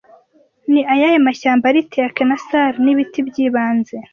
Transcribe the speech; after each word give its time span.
Ni 0.71 0.81
ayahe 0.93 1.17
mashyamba 1.27 1.63
ari 1.71 1.81
Teak 1.91 2.17
na 2.29 2.37
Sal 2.45 2.73
ni 2.83 2.91
ibiti 2.93 3.19
by'ibanze 3.27 3.95